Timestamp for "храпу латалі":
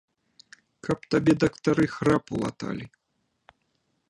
1.97-2.85